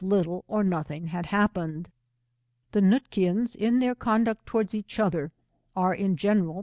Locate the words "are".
5.75-5.93